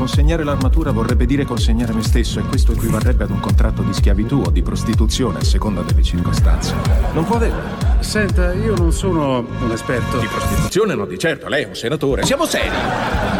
[0.00, 4.42] Consegnare l'armatura vorrebbe dire consegnare me stesso e questo equivarrebbe ad un contratto di schiavitù
[4.46, 6.74] o di prostituzione a seconda delle circostanze.
[7.12, 7.60] Non può averlo.
[8.00, 10.18] Senta, io non sono un esperto.
[10.18, 12.24] Di prostituzione no, di certo, lei è un senatore.
[12.24, 13.39] Siamo seri.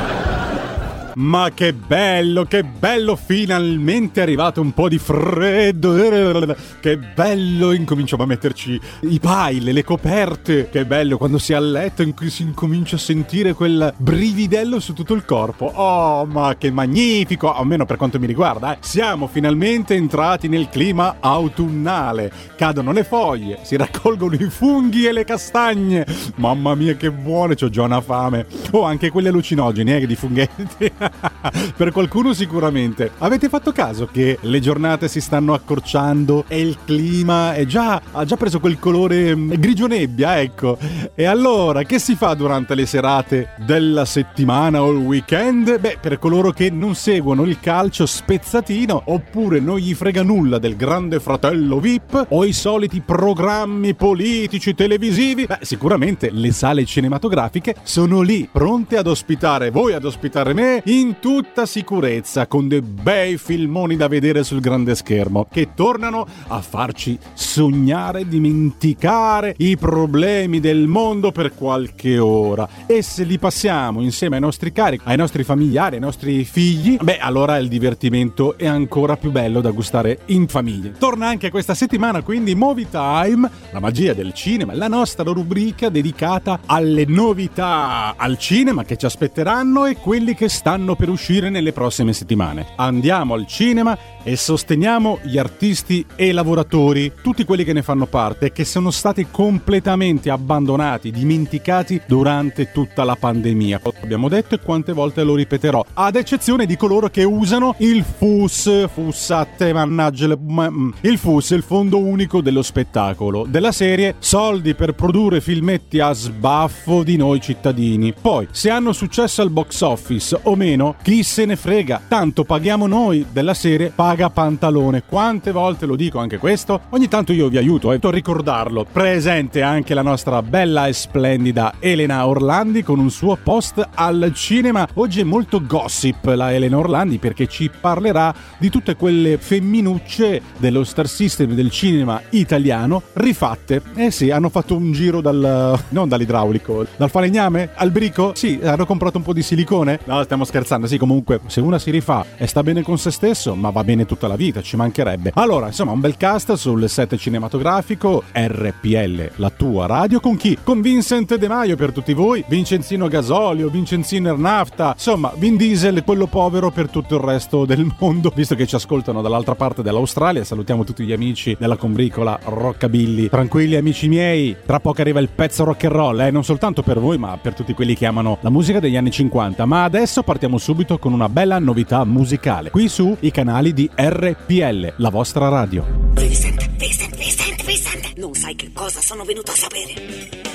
[1.20, 6.56] Ma che bello, che bello, finalmente è arrivato un po' di freddo.
[6.80, 10.70] Che bello, incominciamo a metterci i pile, le coperte.
[10.70, 14.80] Che bello quando si è a letto in cui si incomincia a sentire quel brividello
[14.80, 15.66] su tutto il corpo.
[15.66, 18.72] Oh, ma che magnifico, almeno per quanto mi riguarda.
[18.72, 18.78] Eh.
[18.80, 22.32] Siamo finalmente entrati nel clima autunnale.
[22.56, 26.06] Cadono le foglie, si raccolgono i funghi e le castagne.
[26.36, 28.46] Mamma mia che buone, c'ho già una fame.
[28.70, 30.92] Oh, anche quelle allucinogene, eh, di funghetti.
[31.76, 33.12] per qualcuno sicuramente.
[33.18, 38.24] Avete fatto caso che le giornate si stanno accorciando e il clima è già, ha
[38.24, 40.78] già preso quel colore mm, grigio nebbia, ecco.
[41.14, 45.78] E allora, che si fa durante le serate della settimana o il weekend?
[45.78, 50.76] Beh, per coloro che non seguono il calcio spezzatino, oppure non gli frega nulla del
[50.76, 58.20] grande fratello VIP o i soliti programmi politici televisivi, beh, sicuramente le sale cinematografiche sono
[58.20, 63.94] lì, pronte ad ospitare voi, ad ospitare me, in tutta sicurezza con dei bei filmoni
[63.94, 71.30] da vedere sul grande schermo che tornano a farci sognare, dimenticare i problemi del mondo
[71.30, 76.00] per qualche ora e se li passiamo insieme ai nostri cari, ai nostri familiari, ai
[76.00, 80.90] nostri figli, beh allora il divertimento è ancora più bello da gustare in famiglia.
[80.98, 86.62] Torna anche questa settimana quindi Movie Time, la magia del cinema, la nostra rubrica dedicata
[86.66, 91.72] alle novità al cinema che ci aspetteranno e quelli che stanno stanno per uscire nelle
[91.72, 92.68] prossime settimane.
[92.76, 98.06] Andiamo al cinema e sosteniamo gli artisti e i lavoratori, tutti quelli che ne fanno
[98.06, 103.80] parte e che sono stati completamente abbandonati, dimenticati durante tutta la pandemia.
[104.02, 108.88] Abbiamo detto e quante volte lo ripeterò, ad eccezione di coloro che usano il FUS,
[108.88, 115.40] fussate, mannaggia, mm, il FUS, il Fondo Unico dello Spettacolo, della serie soldi per produrre
[115.42, 118.14] filmetti a sbaffo di noi cittadini.
[118.18, 120.69] Poi, se hanno successo al box office o meno,
[121.02, 125.02] chi se ne frega, tanto paghiamo noi della serie, paga pantalone.
[125.04, 126.82] Quante volte lo dico anche questo?
[126.90, 128.86] Ogni tanto io vi aiuto, eh, a ricordarlo.
[128.90, 134.86] Presente anche la nostra bella e splendida Elena Orlandi con un suo post al cinema.
[134.94, 140.84] Oggi è molto gossip la Elena Orlandi perché ci parlerà di tutte quelle femminucce dello
[140.84, 143.82] star system del cinema italiano rifatte.
[143.96, 145.78] Eh sì, hanno fatto un giro dal...
[145.88, 148.32] non dall'idraulico, dal falegname al brico.
[148.34, 149.98] Sì, hanno comprato un po' di silicone.
[150.04, 150.59] No, stiamo scherzando.
[150.64, 154.06] Sì, comunque, se una si rifà e sta bene con se stesso, ma va bene
[154.06, 155.32] tutta la vita, ci mancherebbe.
[155.34, 160.58] Allora, insomma, un bel cast sul set cinematografico RPL, la tua radio con chi?
[160.62, 166.26] Con Vincent De Maio per tutti voi, Vincenzino Gasolio, Vincenzino Ernafta, insomma, Vin Diesel, quello
[166.26, 170.44] povero per tutto il resto del mondo, visto che ci ascoltano dall'altra parte dell'Australia.
[170.44, 173.28] Salutiamo tutti gli amici della combricola Rockabilly.
[173.28, 176.98] Tranquilli amici miei, tra poco arriva il pezzo rock and roll, eh, non soltanto per
[176.98, 179.64] voi, ma per tutti quelli che amano la musica degli anni 50.
[179.64, 184.94] Ma adesso partiamo subito con una bella novità musicale, qui su i canali di RPL,
[184.96, 185.84] la vostra radio.
[186.12, 190.48] Vincent, Vincent, Vincent, Vincent, non sai che cosa sono venuto a sapere.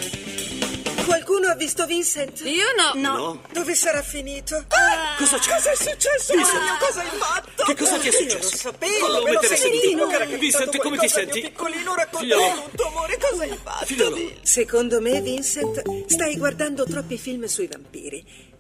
[1.06, 2.42] Qualcuno ha visto Vincent?
[2.46, 3.00] Io no.
[3.16, 3.42] No.
[3.54, 4.56] Dove sarà finito?
[4.56, 5.52] Ah, Cosa c'è?
[5.54, 6.34] Cosa è successo?
[6.34, 6.62] Vincent.
[6.64, 7.64] Mio, cosa hai fatto?
[7.64, 8.40] Che cosa ti è successo?
[8.42, 11.42] non lo sapevo, me lo mettere capitato Vincent, come ti senti?
[11.42, 13.86] piccolino, raccontami tutto, amore, cosa hai fatto?
[13.86, 14.18] Figliolo.
[14.42, 18.26] Secondo me, Vincent, stai guardando troppi film sui vampiri.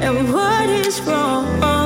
[0.00, 1.79] And what is wrong?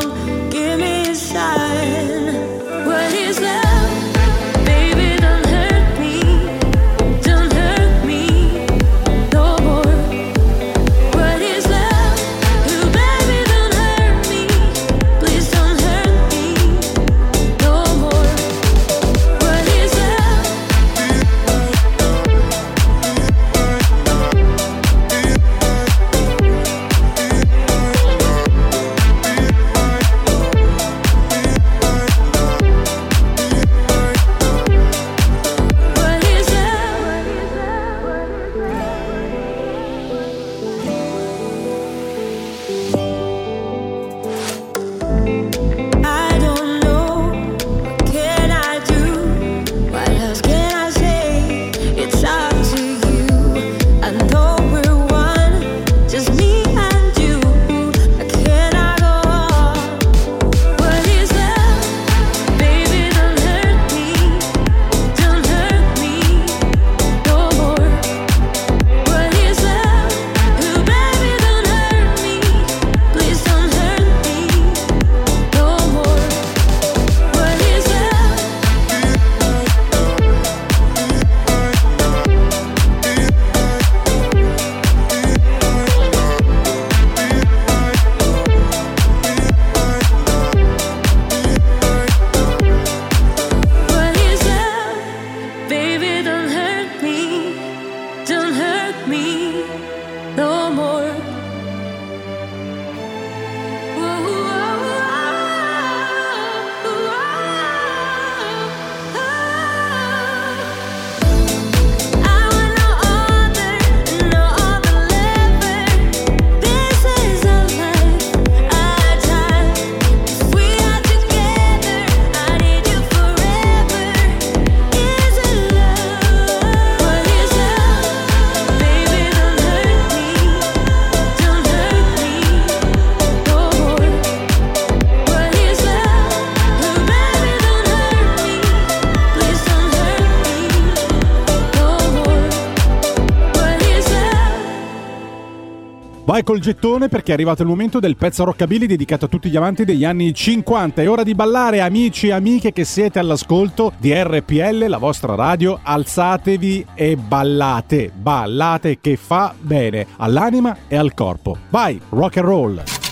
[146.44, 149.84] Col gettone perché è arrivato il momento del pezzo rockabilly dedicato a tutti gli amanti
[149.84, 151.02] degli anni 50.
[151.02, 155.80] È ora di ballare, amici e amiche che siete all'ascolto di RPL, la vostra radio.
[155.82, 158.12] Alzatevi e ballate.
[158.14, 161.56] Ballate che fa bene all'anima e al corpo.
[161.70, 163.03] Vai, rock and roll.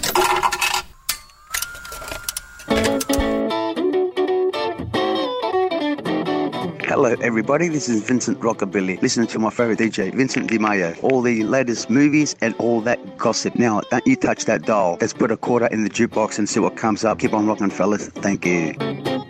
[6.92, 7.68] Hello, everybody.
[7.68, 9.00] This is Vincent Rockabilly.
[9.00, 10.94] Listen to my favorite DJ, Vincent Di Maio.
[11.02, 13.54] All the latest movies and all that gossip.
[13.54, 14.98] Now, don't you touch that dial.
[15.00, 17.18] Let's put a quarter in the jukebox and see what comes up.
[17.18, 18.08] Keep on rocking, fellas.
[18.08, 19.21] Thank you.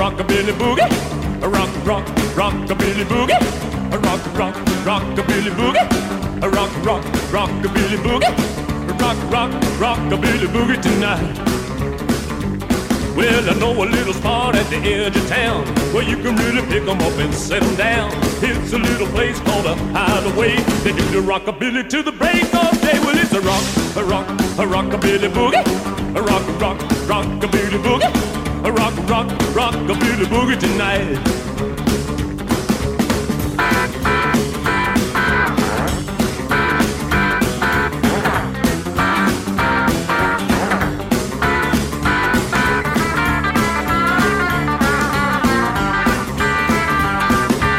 [0.00, 0.88] Rockabilly boogie.
[1.42, 3.36] A rock, rock, rockabilly boogie.
[3.92, 4.54] A rock, rock,
[4.88, 5.86] rockabilly boogie.
[6.42, 8.32] A rock, rock, rockabilly boogie.
[8.88, 11.36] A rock, rock, rockabilly boogie tonight.
[13.14, 16.62] Well, I know a little spot at the edge of town where you can really
[16.72, 18.10] pick 'em up and set 'em down.
[18.40, 20.56] It's a little place called a hideaway.
[20.82, 22.98] They do the rockabilly to the break of day.
[23.04, 23.64] Well, it's a rock,
[23.96, 24.26] a rock,
[24.62, 25.64] a rockabilly boogie.
[26.18, 28.19] A rock, rock, rockabilly boogie
[28.72, 31.18] rock, rock, rock a billy boogie tonight.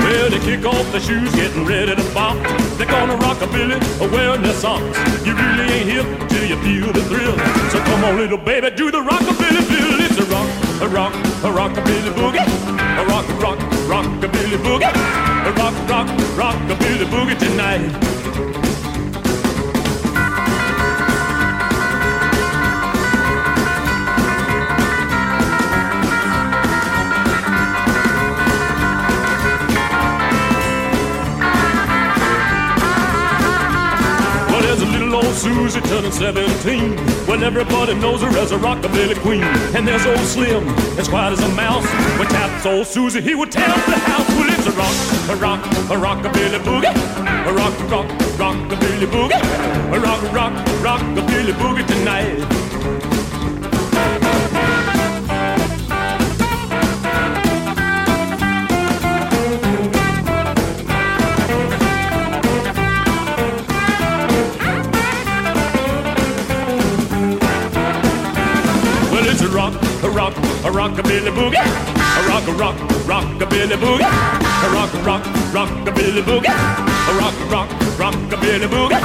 [0.04, 2.36] Well, they kick off the shoes, getting ready to bop.
[2.78, 3.80] They're gonna rock a billy,
[4.12, 4.98] wearing their socks.
[5.26, 7.38] You really ain't hip till you feel the thrill.
[7.70, 10.06] So come on, little baby, do the rock a rockabilly feel.
[10.06, 10.51] It's a rock
[10.82, 12.42] a rock, a rock rockabilly boogie.
[12.98, 14.90] A rock, a rock, rockabilly boogie.
[15.46, 18.71] A rock, rock, a rockabilly boogie tonight.
[35.42, 36.96] Susie turning 17.
[37.26, 39.42] Well, everybody knows her as a rockabilly queen.
[39.76, 40.68] And there's old Slim,
[41.00, 41.84] as quiet as a mouse.
[42.20, 44.30] When taps old Susie, he would up the house.
[44.38, 44.96] Well, it's a rock,
[45.30, 46.94] a rock, a rockabilly boogie.
[47.48, 48.08] A rock, rock,
[48.38, 49.96] rockabilly boogie.
[49.96, 53.01] A rock, rock, rockabilly boogie tonight.
[70.72, 71.58] A rockabilly boogie.
[71.60, 72.76] A rock, a rock,
[73.06, 74.06] rockabilly boogie.
[74.06, 76.50] A rock, a rock, rockabilly boogie.
[76.50, 79.02] A rock, a rock, rockabilly boogie.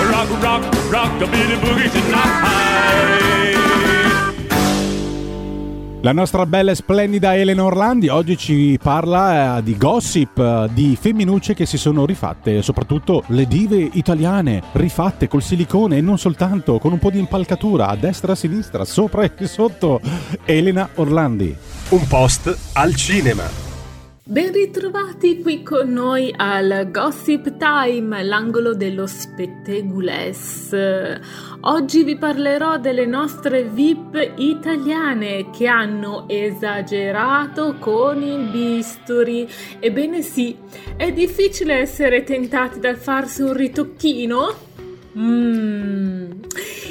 [0.00, 2.38] A rock, a rock, rockabilly boogie tonight.
[6.08, 10.96] La nostra bella e splendida Elena Orlandi oggi ci parla eh, di gossip, eh, di
[10.98, 16.78] femminucce che si sono rifatte, soprattutto le dive italiane, rifatte col silicone e non soltanto,
[16.78, 20.00] con un po' di impalcatura a destra, a sinistra, sopra e sotto.
[20.46, 21.54] Elena Orlandi.
[21.90, 23.67] Un post al cinema.
[24.30, 30.76] Ben ritrovati qui con noi al Gossip Time, l'angolo dello spettegules.
[31.62, 39.48] Oggi vi parlerò delle nostre VIP italiane che hanno esagerato con il bisturi.
[39.80, 40.54] Ebbene sì,
[40.94, 44.67] è difficile essere tentati dal farsi un ritocchino?
[45.18, 46.30] Mm.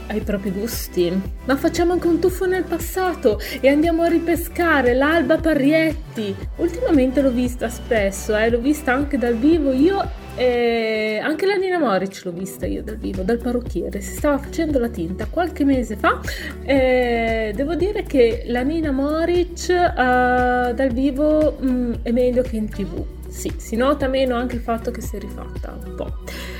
[0.08, 1.22] ha i propri gusti.
[1.46, 6.36] Ma facciamo anche un tuffo nel passato e andiamo a ripescare l'Alba Parrietti.
[6.58, 11.80] Ultimamente l'ho vista spesso, eh, l'ho vista anche dal vivo io e anche la Nina
[11.80, 14.02] Moric l'ho vista io dal vivo, dal parrucchiere.
[14.02, 16.20] Si stava facendo la tinta qualche mese fa.
[16.64, 22.70] E devo dire che la Nina Moric eh, dal vivo mm, è meglio che in
[22.70, 23.15] tv.
[23.36, 26.20] Sì, si nota meno anche il fatto che si è rifatta un po'.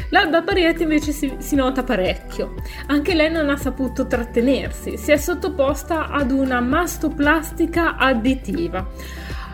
[0.10, 2.53] L'Alba Parietti invece si, si nota parecchio.
[2.88, 8.86] Anche lei non ha saputo trattenersi, si è sottoposta ad una mastoplastica additiva,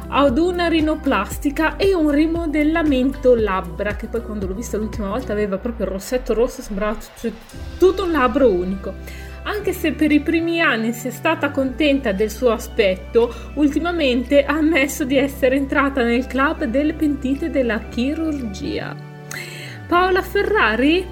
[0.08, 5.60] ad una rinoplastica e un rimodellamento labbra, che poi quando l'ho vista l'ultima volta aveva
[5.60, 6.98] proprio il rossetto rosso, sembrava
[7.78, 8.96] tutto un labbro unico.
[9.44, 14.54] Anche se per i primi anni si è stata contenta del suo aspetto, ultimamente ha
[14.54, 18.96] ammesso di essere entrata nel club delle pentite della chirurgia.
[19.88, 21.06] Paola Ferrari?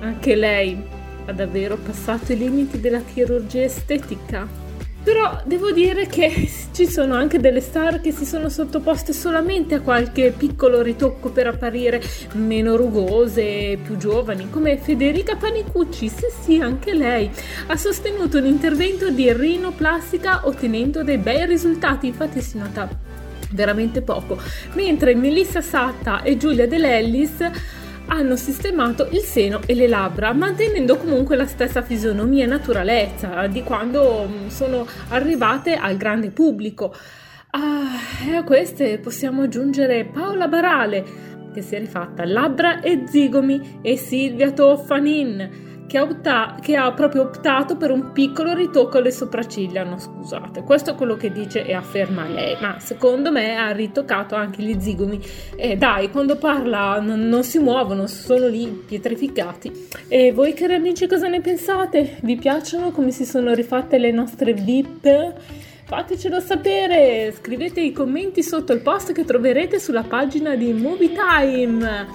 [0.00, 0.80] Anche lei
[1.24, 4.65] ha davvero passato i limiti della chirurgia estetica.
[5.06, 9.80] Però devo dire che ci sono anche delle star che si sono sottoposte solamente a
[9.80, 16.08] qualche piccolo ritocco per apparire meno rugose, più giovani, come Federica Panicucci.
[16.08, 17.30] Sì, sì, anche lei
[17.68, 22.88] ha sostenuto un intervento di rinoplastica ottenendo dei bei risultati, infatti si nota
[23.52, 24.36] veramente poco,
[24.72, 27.48] mentre Melissa Satta e Giulia De Lellis
[28.06, 33.62] hanno sistemato il seno e le labbra, mantenendo comunque la stessa fisionomia e naturalezza di
[33.62, 36.94] quando mm, sono arrivate al grande pubblico.
[37.50, 41.04] Ah, e a queste possiamo aggiungere Paola Barale,
[41.52, 46.92] che si è rifatta labbra e zigomi, e Silvia Toffanin, che ha, opta- che ha
[46.92, 49.84] proprio optato per un piccolo ritocco alle sopracciglia.
[49.84, 54.34] No, scusate, questo è quello che dice e afferma lei, ma secondo me ha ritoccato
[54.34, 55.20] anche gli zigomi.
[55.56, 59.88] E dai, quando parla n- non si muovono, sono lì pietrificati.
[60.08, 62.18] E voi, cari amici, cosa ne pensate?
[62.22, 65.34] Vi piacciono come si sono rifatte le nostre VIP?
[65.84, 72.06] Fatecelo sapere, scrivete i commenti sotto il post che troverete sulla pagina di Movie Time.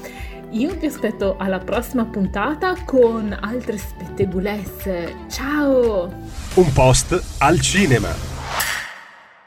[0.53, 5.15] Io vi aspetto alla prossima puntata con altre spettegulezze.
[5.29, 6.13] Ciao!
[6.55, 8.10] Un post al cinema.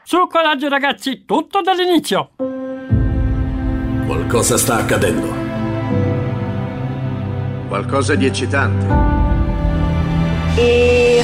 [0.01, 2.31] Su coraggio ragazzi, tutto dall'inizio.
[4.07, 5.27] Qualcosa sta accadendo.
[7.67, 8.87] Qualcosa di eccitante.
[10.55, 11.23] E...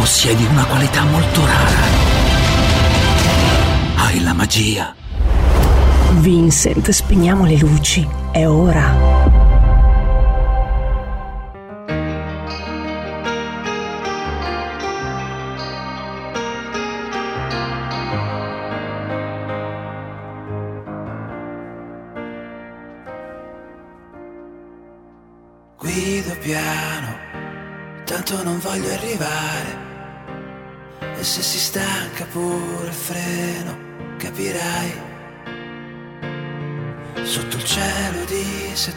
[0.00, 1.82] Possiedi una qualità molto rara.
[3.96, 4.94] Hai la magia.
[6.20, 8.08] Vincent, spegniamo le luci.
[8.32, 9.19] È ora.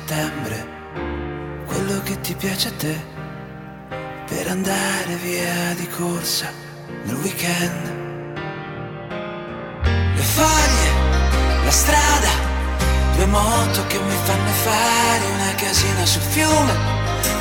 [0.06, 0.68] Settembre,
[1.66, 2.96] quello che ti piace a te,
[4.28, 6.52] per andare via di corsa
[7.06, 7.84] nel weekend.
[10.16, 10.92] Le foglie,
[11.64, 12.32] la strada,
[13.16, 16.74] due moto che mi fanno fare una casina sul fiume,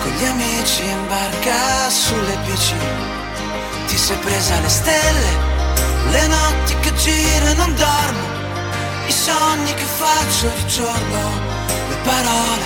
[0.01, 2.75] con gli amici in barca sulle bici.
[3.87, 5.31] Ti sei presa le stelle,
[6.11, 8.27] le notti che giro e non dormo,
[9.07, 11.52] i sogni che faccio di giorno,
[12.05, 12.65] parole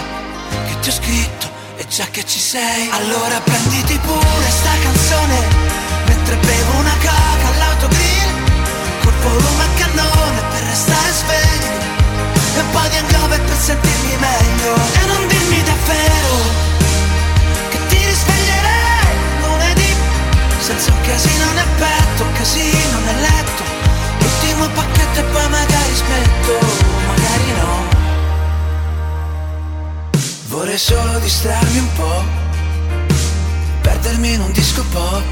[0.66, 1.46] che ti ho scritto
[1.76, 5.38] e già che ci sei, allora prenditi pure sta canzone,
[6.06, 8.32] mentre bevo una coca all'autogrill,
[9.02, 11.78] col volume a cannone per restare sveglio,
[12.56, 16.34] e un po' di hangover per sentirmi meglio, e non dirmi davvero
[17.70, 19.08] che ti risveglierei
[19.42, 19.94] lunedì
[20.60, 23.64] senza un casino nel petto, un casino nel letto
[24.18, 26.58] L'ultimo pacchetto e poi magari smetto,
[27.06, 27.95] magari no
[30.56, 32.24] Vorrei solo distrarmi un po'
[33.82, 35.22] Perdermi in un disco pop.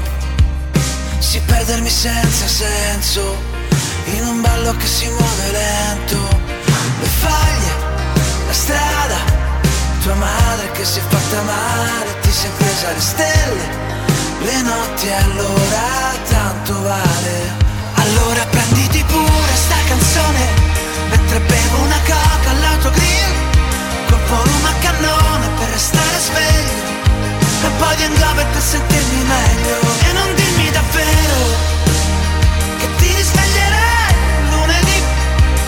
[1.17, 3.35] Sì, perdermi senza senso
[4.13, 6.17] In un ballo che si muove lento.
[6.99, 7.73] Le faglie,
[8.45, 9.17] la strada
[10.03, 13.83] Tua madre che si è fatta male Ti sei presa le stelle
[14.41, 17.63] le notti allora tanto vale.
[17.95, 20.45] Allora prenditi pure sta canzone
[21.09, 23.54] Mentre bevo una coca all'autogrill
[24.15, 26.83] Col volume a cannone per restare sveglio
[27.63, 29.75] E poi di hangover per sentirmi meglio.
[30.07, 31.37] E non dirmi davvero
[32.79, 34.15] Che ti risveglierei
[34.51, 35.03] lunedì.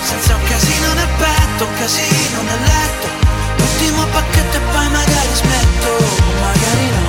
[0.01, 3.07] Senza un casino nel petto, un casino nel letto.
[3.57, 5.89] L'ultimo pacchetto e poi magari smetto.
[6.39, 7.06] Magari no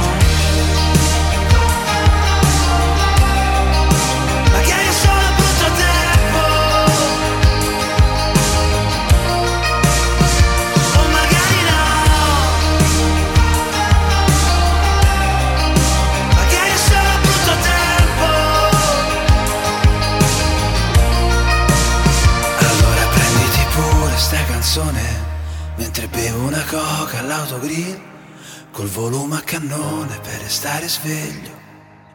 [30.58, 31.56] restare sveglio.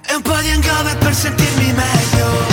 [0.05, 2.52] E un po' di hangover per sentirmi meglio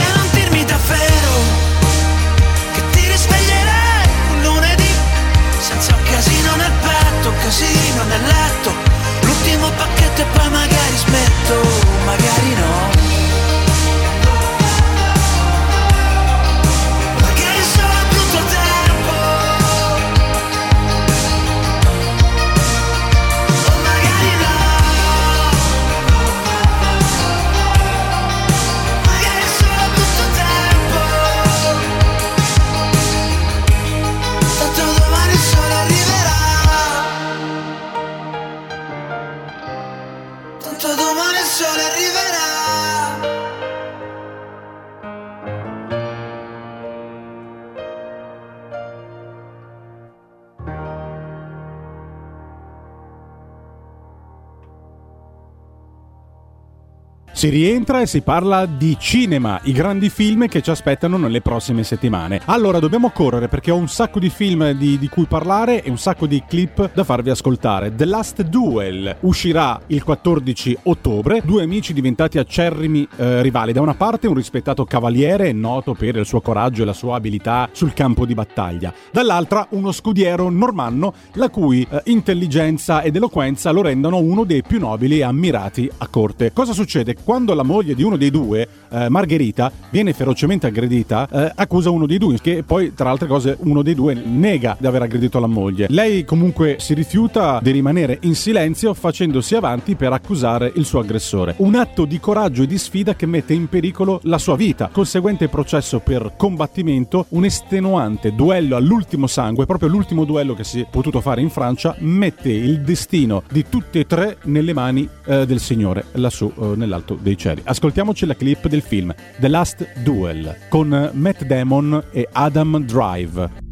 [57.40, 61.84] Si rientra e si parla di cinema, i grandi film che ci aspettano nelle prossime
[61.84, 62.42] settimane.
[62.44, 65.96] Allora dobbiamo correre perché ho un sacco di film di, di cui parlare e un
[65.96, 67.94] sacco di clip da farvi ascoltare.
[67.94, 71.40] The Last Duel uscirà il 14 ottobre.
[71.42, 73.72] Due amici diventati acerrimi eh, rivali.
[73.72, 77.70] Da una parte un rispettato cavaliere noto per il suo coraggio e la sua abilità
[77.72, 78.92] sul campo di battaglia.
[79.10, 84.78] Dall'altra uno scudiero normanno la cui eh, intelligenza ed eloquenza lo rendono uno dei più
[84.78, 86.52] nobili e ammirati a corte.
[86.52, 87.14] Cosa succede?
[87.30, 92.04] Quando la moglie di uno dei due, eh, Margherita, viene ferocemente aggredita, eh, accusa uno
[92.04, 95.46] dei due, che poi tra altre cose uno dei due nega di aver aggredito la
[95.46, 95.86] moglie.
[95.90, 101.54] Lei comunque si rifiuta di rimanere in silenzio facendosi avanti per accusare il suo aggressore.
[101.58, 104.90] Un atto di coraggio e di sfida che mette in pericolo la sua vita.
[104.92, 110.86] Conseguente processo per combattimento, un estenuante duello all'ultimo sangue, proprio l'ultimo duello che si è
[110.90, 115.60] potuto fare in Francia, mette il destino di tutti e tre nelle mani eh, del
[115.60, 117.62] Signore, lassù eh, nell'alto dei cieli.
[117.64, 123.68] Ascoltiamoci la clip del film The Last Duel con Matt Damon e Adam Drive.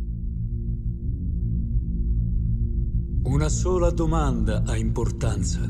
[3.24, 5.60] Una sola domanda ha importanza.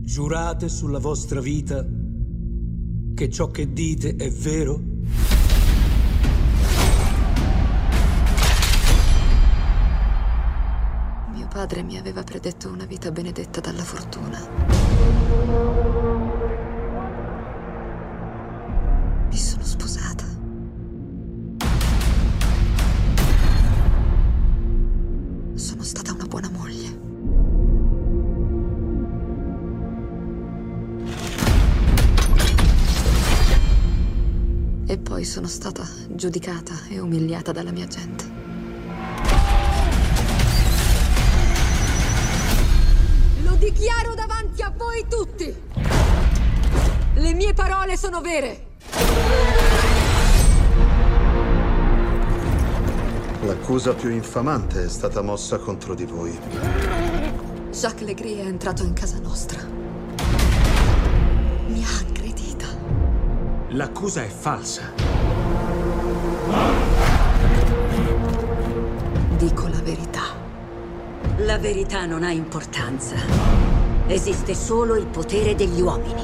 [0.00, 1.86] Giurate sulla vostra vita
[3.14, 4.80] che ciò che dite è vero?
[11.32, 14.87] Mio padre mi aveva predetto una vita benedetta dalla fortuna.
[19.28, 20.24] Mi sono sposata.
[25.54, 27.06] Sono stata una buona moglie.
[34.86, 38.47] E poi sono stata giudicata e umiliata dalla mia gente.
[43.70, 45.54] Dichiaro davanti a voi tutti.
[47.14, 48.66] Le mie parole sono vere.
[53.42, 56.38] L'accusa più infamante è stata mossa contro di voi.
[57.70, 59.60] Jacques Legris è entrato in casa nostra.
[61.66, 62.66] Mi ha aggredita.
[63.68, 64.92] L'accusa è falsa.
[71.48, 73.16] La verità non ha importanza.
[74.06, 76.22] Esiste solo il potere degli uomini.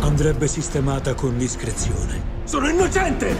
[0.00, 2.20] Andrebbe sistemata con discrezione.
[2.42, 3.32] Sono innocente!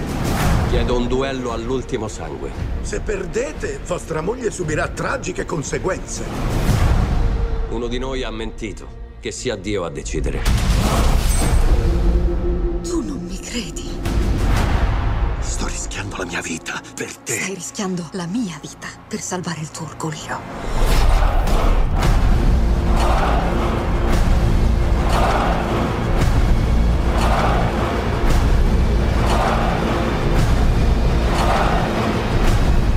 [0.69, 2.53] Chiedo un duello all'ultimo sangue.
[2.83, 6.23] Se perdete, vostra moglie subirà tragiche conseguenze.
[7.71, 8.87] Uno di noi ha mentito.
[9.19, 10.43] Che sia Dio a decidere.
[12.85, 14.00] Tu non mi credi.
[16.21, 17.33] La mia vita per te.
[17.33, 20.39] Stai rischiando la mia vita per salvare il tuo orgoglio.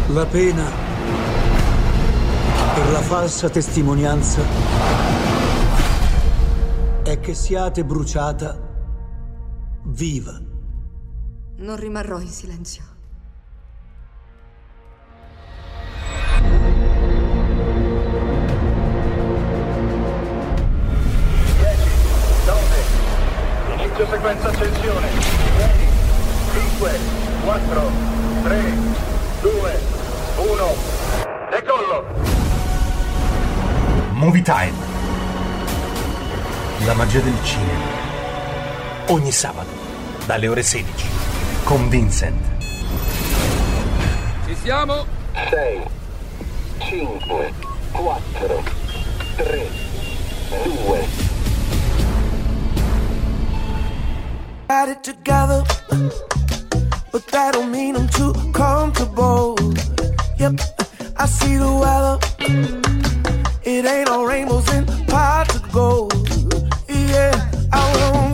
[0.09, 0.69] La pena
[2.73, 4.41] per la falsa testimonianza
[7.03, 8.59] è che siate bruciata
[9.85, 10.41] viva.
[11.55, 12.92] Non rimarrò in silenzio.
[24.63, 25.09] Accensione.
[25.57, 25.71] 6,
[26.53, 26.99] 5,
[27.43, 27.91] 4,
[28.43, 28.73] 3,
[29.41, 29.79] 2,
[30.37, 30.75] 1.
[31.51, 32.05] Decollo.
[34.13, 34.73] Movie Time.
[36.85, 38.01] La magia del cinema.
[39.07, 39.71] Ogni sabato,
[40.25, 41.07] dalle ore 16.
[41.63, 42.41] Con Vincent.
[44.45, 45.05] Ci siamo?
[45.49, 45.81] 6,
[46.79, 47.53] 5,
[47.91, 48.63] 4,
[49.35, 49.67] 3,
[50.63, 51.07] 2,
[54.67, 55.63] got it together,
[57.11, 59.57] but that don't mean I'm too comfortable.
[60.37, 60.59] Yep,
[61.17, 62.17] I see the weather.
[63.63, 66.13] It ain't all rainbows and pots of gold.
[66.87, 67.33] Yeah,
[67.71, 68.32] I won't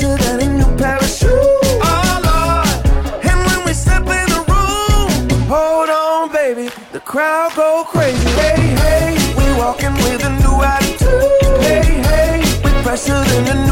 [0.00, 1.30] than a new parachute.
[1.30, 3.24] Oh, Lord.
[3.24, 8.28] And when we step in the room, hold on, baby, the crowd go crazy.
[8.40, 11.60] Hey, hey, we walking with a new attitude.
[11.60, 13.71] Hey, hey, we fresher than a new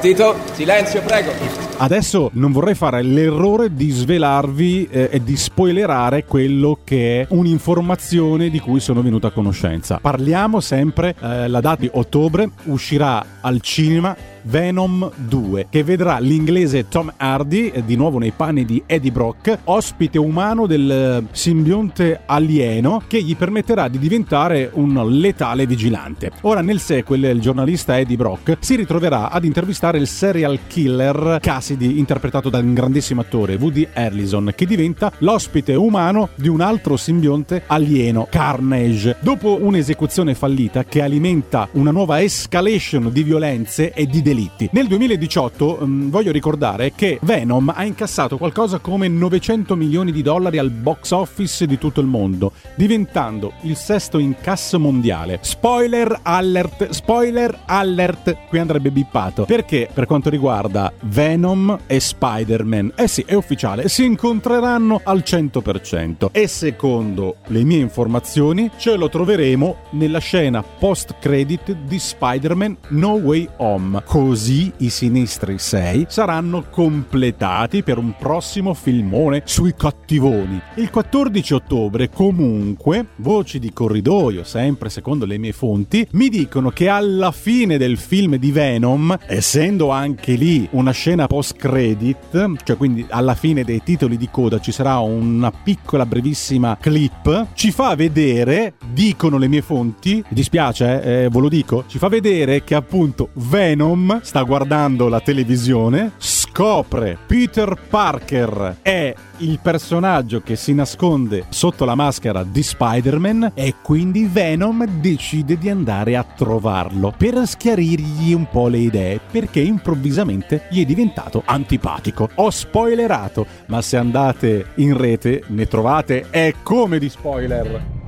[0.00, 0.34] Partito?
[0.56, 1.69] Silenzio, prego.
[1.82, 8.50] Adesso non vorrei fare l'errore di svelarvi eh, e di spoilerare quello che è un'informazione
[8.50, 9.98] di cui sono venuto a conoscenza.
[9.98, 16.88] Parliamo sempre, eh, la data di ottobre uscirà al cinema Venom 2, che vedrà l'inglese
[16.88, 22.20] Tom Hardy, eh, di nuovo nei panni di Eddie Brock, ospite umano del eh, simbionte
[22.26, 26.30] alieno che gli permetterà di diventare un letale vigilante.
[26.42, 31.38] Ora, nel sequel, il giornalista Eddie Brock si ritroverà ad intervistare il serial killer
[31.70, 36.96] Cassidy, interpretato da un grandissimo attore, Woody Harrelson, che diventa l'ospite umano di un altro
[36.96, 39.16] simbionte alieno, Carnage.
[39.20, 44.68] Dopo un'esecuzione fallita che alimenta una nuova escalation di violenze e di delitti.
[44.72, 50.58] Nel 2018 mm, voglio ricordare che Venom ha incassato qualcosa come 900 milioni di dollari
[50.58, 55.38] al box office di tutto il mondo, diventando il sesto incasso mondiale.
[55.42, 59.44] Spoiler alert, spoiler alert, qui andrebbe bippato.
[59.44, 66.28] Perché per quanto riguarda Venom e Spider-Man, eh sì, è ufficiale, si incontreranno al 100%.
[66.32, 73.12] E secondo le mie informazioni ce lo troveremo nella scena post credit di Spider-Man No
[73.12, 74.02] Way Home.
[74.04, 80.60] Così i Sinistri 6 saranno completati per un prossimo filmone sui cattivoni.
[80.76, 86.88] Il 14 ottobre, comunque, voci di corridoio, sempre secondo le mie fonti, mi dicono che
[86.88, 93.06] alla fine del film di Venom, essendo anche lì una scena post credit, cioè quindi
[93.08, 98.74] alla fine dei titoli di coda ci sarà una piccola brevissima clip, ci fa vedere,
[98.92, 103.30] dicono le mie fonti, mi dispiace, eh, ve lo dico, ci fa vedere che appunto
[103.34, 106.12] Venom sta guardando la televisione,
[106.52, 113.76] scopre Peter Parker è il personaggio che si nasconde sotto la maschera di Spider-Man e
[113.80, 120.66] quindi Venom decide di andare a trovarlo per schiarirgli un po' le idee perché improvvisamente
[120.70, 122.28] gli è diventato antipatico.
[122.34, 127.98] Ho spoilerato, ma se andate in rete ne trovate è come di spoiler.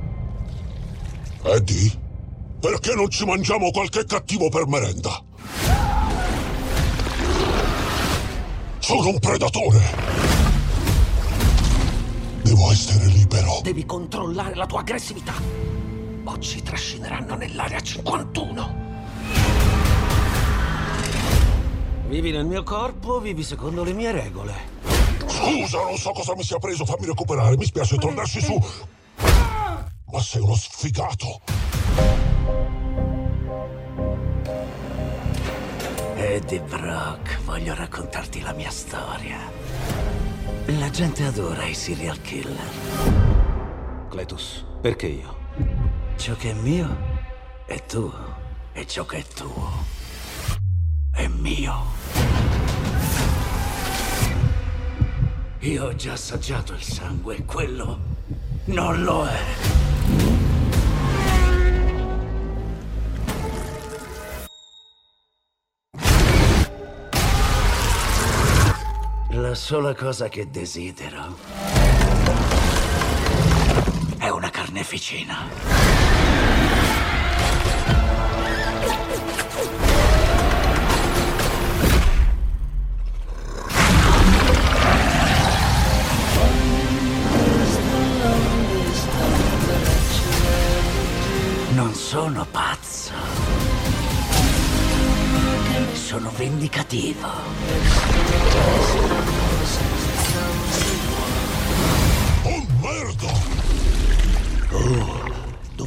[1.45, 1.91] Eddie,
[2.59, 6.02] perché non ci mangiamo qualche cattivo per merenda?
[8.83, 9.79] Sono un predatore.
[12.41, 13.61] Devo essere libero.
[13.63, 15.31] Devi controllare la tua aggressività.
[16.25, 18.75] O ci trascineranno nell'area 51.
[22.09, 24.53] Vivi nel mio corpo, vivi secondo le mie regole.
[25.27, 27.55] Scusa, non so cosa mi sia preso, fammi recuperare.
[27.55, 28.61] Mi spiace tornarsi su.
[30.11, 31.39] Ma sei uno sfigato.
[36.33, 39.37] Eddie Brock, voglio raccontarti la mia storia.
[40.65, 42.69] La gente adora i serial killer.
[44.09, 45.37] Cletus, perché io?
[46.15, 46.97] Ciò che è mio
[47.67, 48.11] è tuo.
[48.73, 49.69] E ciò che è tuo
[51.11, 51.83] è mio.
[55.59, 57.99] Io ho già assaggiato il sangue, quello
[58.65, 60.22] non lo è.
[69.35, 71.35] La sola cosa che desidero
[74.19, 76.12] è una carneficina.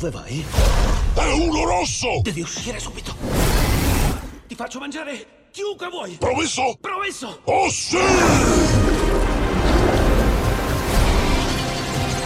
[0.07, 0.45] Dove vai?
[1.15, 2.21] È uno rosso!
[2.23, 3.15] Devi uscire subito.
[4.47, 6.13] Ti faccio mangiare chiunque vuoi.
[6.13, 6.77] Promesso?
[6.81, 7.41] Promesso.
[7.45, 7.99] Oh sì!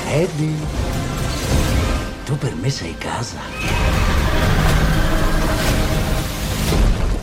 [0.09, 0.57] Eddie,
[2.25, 3.39] tu per me sei casa.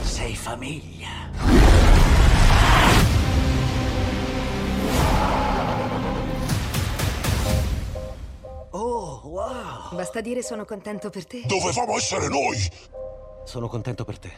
[0.04, 0.97] Sei famiglia.
[9.92, 11.44] Basta dire sono contento per te.
[11.46, 12.58] Dovevamo essere noi!
[13.46, 14.32] Sono contento per te.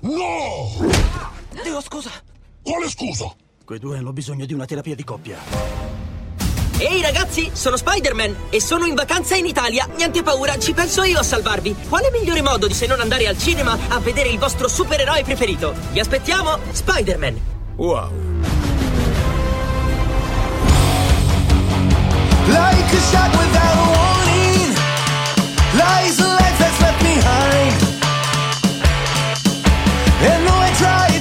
[0.00, 0.68] No!
[1.62, 2.10] Dio, scusa!
[2.62, 3.34] Quale scusa?
[3.64, 5.38] Quei due hanno bisogno di una terapia di coppia.
[6.78, 9.86] Ehi ragazzi, sono Spider-Man e sono in vacanza in Italia.
[9.96, 11.74] Niente paura, ci penso io a salvarvi.
[11.88, 15.74] Quale migliore modo di se non andare al cinema a vedere il vostro supereroe preferito?
[15.92, 17.40] Vi aspettiamo, Spider-Man.
[17.76, 18.10] Wow.
[22.48, 23.91] Like a shot without
[25.74, 27.72] Lies a life that's left behind.
[30.20, 31.11] And though I try,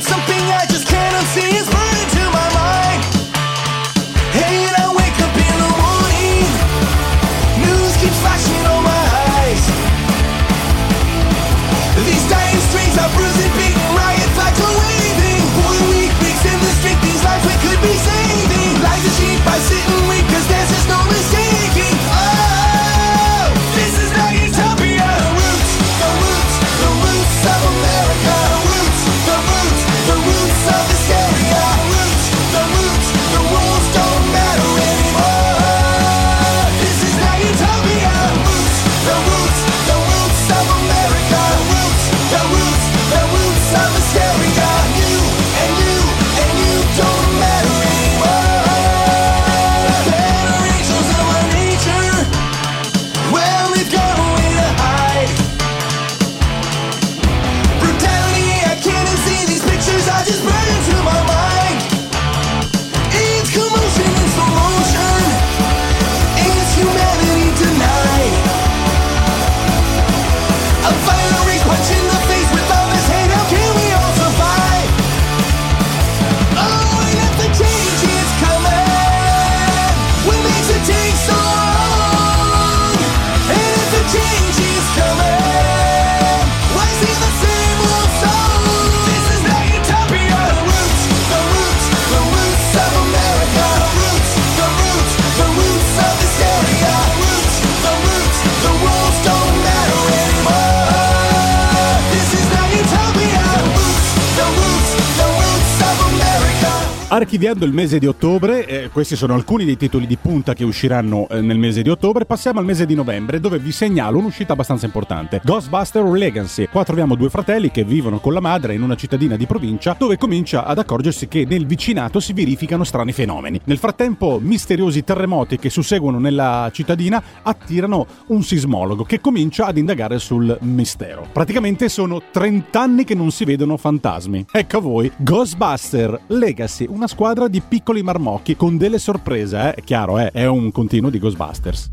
[107.32, 111.30] Archiviando il mese di ottobre, eh, questi sono alcuni dei titoli di punta che usciranno
[111.30, 112.26] eh, nel mese di ottobre.
[112.26, 116.68] Passiamo al mese di novembre, dove vi segnalo un'uscita abbastanza importante: Ghostbuster Legacy.
[116.68, 120.18] Qua troviamo due fratelli che vivono con la madre in una cittadina di provincia, dove
[120.18, 123.62] comincia ad accorgersi che nel vicinato si verificano strani fenomeni.
[123.64, 130.20] Nel frattempo, misteriosi terremoti che susseguono nella cittadina attirano un sismologo che comincia ad indagare
[130.20, 131.26] sul mistero.
[131.32, 134.48] Praticamente sono 30 anni che non si vedono fantasmi.
[134.52, 139.74] Ecco a voi Ghostbuster Legacy, una squadra di piccoli marmocchi con delle sorprese, eh?
[139.76, 140.32] È chiaro, eh?
[140.32, 141.92] È un continuo di Ghostbusters.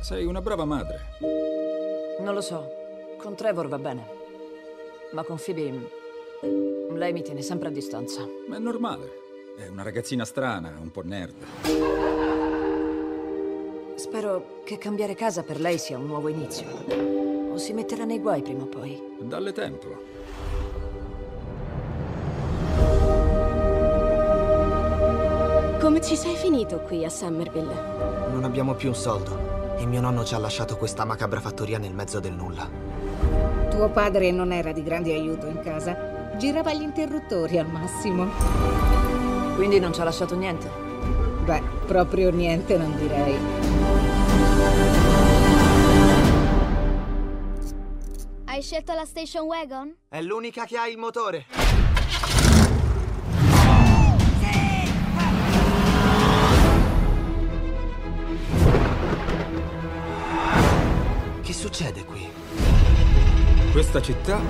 [0.00, 1.00] Sei una brava madre.
[2.20, 2.64] Non lo so.
[3.18, 4.06] Con Trevor va bene.
[5.12, 5.90] Ma con Phoebe.
[6.94, 8.24] Lei mi tiene sempre a distanza.
[8.48, 9.10] Ma è normale.
[9.58, 11.34] È una ragazzina strana, un po' nerd.
[13.96, 16.68] Spero che cambiare casa per lei sia un nuovo inizio.
[17.50, 19.02] O si metterà nei guai prima o poi.
[19.18, 20.15] Dalle tempo.
[25.86, 27.72] Come ci sei finito qui a Somerville?
[28.32, 31.94] Non abbiamo più un soldo e mio nonno ci ha lasciato questa macabra fattoria nel
[31.94, 32.68] mezzo del nulla.
[33.70, 36.34] Tuo padre non era di grande aiuto in casa.
[36.38, 38.26] Girava gli interruttori al massimo.
[39.54, 40.68] Quindi non ci ha lasciato niente?
[41.44, 43.36] Beh, proprio niente non direi.
[48.46, 49.94] Hai scelto la station wagon?
[50.08, 51.46] È l'unica che ha il motore.
[61.66, 62.24] Succede qui?
[63.72, 64.40] Questa città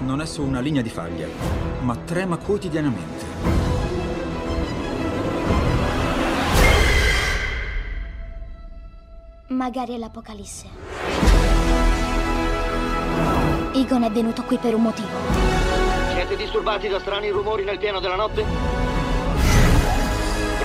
[0.00, 1.28] non è su una linea di faglia,
[1.82, 3.24] ma trema quotidianamente.
[9.46, 10.66] Magari è l'Apocalisse.
[13.74, 15.08] Egon è venuto qui per un motivo.
[16.12, 18.81] Siete disturbati da strani rumori nel pieno della notte?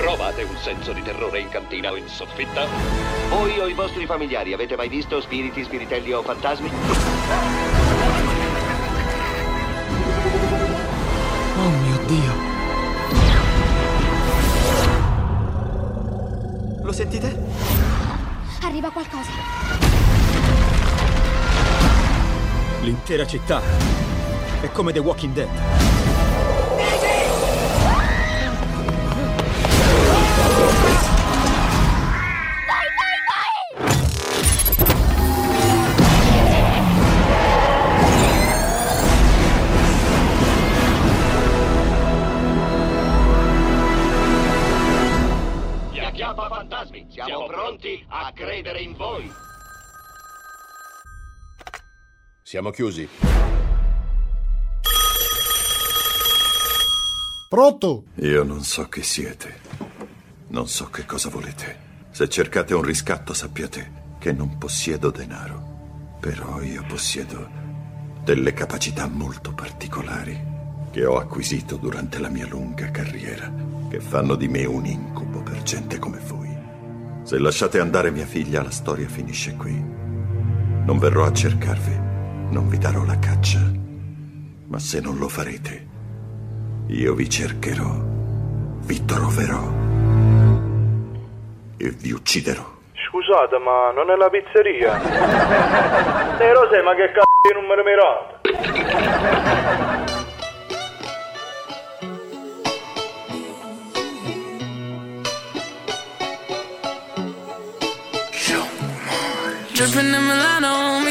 [0.07, 2.65] Provate un senso di terrore in cantina o in soffitta?
[3.27, 6.69] Voi o i vostri familiari avete mai visto spiriti, spiritelli o fantasmi?
[11.57, 12.33] Oh mio Dio.
[16.83, 17.37] Lo sentite?
[18.61, 19.31] Arriva qualcosa.
[22.79, 23.61] L'intera città
[24.61, 25.86] è come The Walking Dead.
[52.47, 53.05] Siamo chiusi.
[57.49, 58.03] Pronto?
[58.21, 59.59] Io non so chi siete.
[60.47, 61.77] Non so che cosa volete.
[62.11, 66.15] Se cercate un riscatto sappiate che non possiedo denaro.
[66.21, 67.49] Però io possiedo
[68.23, 70.41] delle capacità molto particolari
[70.89, 73.51] che ho acquisito durante la mia lunga carriera,
[73.89, 76.57] che fanno di me un incubo per gente come voi.
[77.23, 79.73] Se lasciate andare mia figlia, la storia finisce qui.
[79.73, 82.06] Non verrò a cercarvi,
[82.49, 83.59] non vi darò la caccia.
[84.67, 85.87] Ma se non lo farete,
[86.87, 87.95] io vi cercherò,
[88.81, 89.63] vi troverò
[91.77, 92.75] e vi ucciderò.
[93.09, 94.97] Scusate, ma non è la pizzeria?
[96.37, 100.15] Te lo sai, ma che c***o di numero mirate?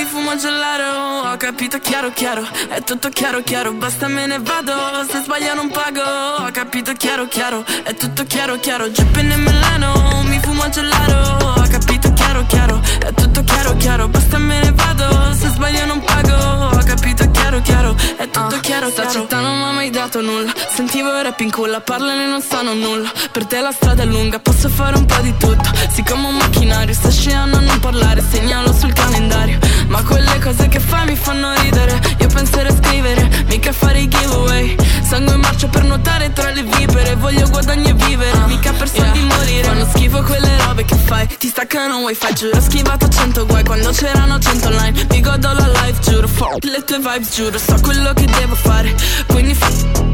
[0.06, 4.72] Fumo gelato Ho capito chiaro chiaro, è tutto chiaro chiaro Basta me ne vado,
[5.10, 6.00] se sbaglio non pago
[6.44, 11.66] Ho capito chiaro chiaro, è tutto chiaro chiaro Dripping in Milano, mi fumo gelato Ho
[11.68, 16.76] capito chiaro chiaro, è tutto chiaro chiaro Basta me ne vado, se sbaglio non pago
[16.76, 20.20] Ho capito chiaro chiaro, è tutto chiaro chiaro Sta città non mi ha mai dato
[20.20, 20.52] nulla.
[20.74, 23.10] Sentivo il rap in culla, parlano e non sanno nulla.
[23.32, 25.70] Per te la strada è lunga, posso fare un po' di tutto.
[25.90, 30.80] Siccome un macchinario, sta scegliendo a non parlare Segnalo sul calendario Ma quelle cose che
[30.80, 32.00] fai mi fanno ridere.
[32.18, 34.76] Io penserei a scrivere, mica fare i giveaway.
[35.02, 37.14] Sangue in marcia per nuotare tra le vipere.
[37.16, 39.64] Voglio guadagni e vivere, mica per soldi morire.
[39.68, 44.38] Fanno schifo quelle robe che fai Ti staccano wifi, giuro Schivato 100 guai quando c'erano
[44.38, 45.06] 100 online.
[45.10, 47.58] Mi godo la life, giuro Fuck le tue vibes, giuro.
[47.58, 48.94] So quello che devo fare
[49.26, 49.68] Quindi fa